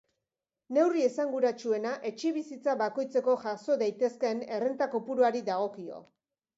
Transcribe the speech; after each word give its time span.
Neurri 0.77 1.03
esanguratsuena 1.07 1.91
etxebizitza 2.11 2.75
bakoitzeko 2.81 3.39
jaso 3.47 3.79
daitezkeen 3.85 4.45
errenta 4.59 4.93
kopuruari 4.99 5.49
dagokio. 5.57 6.07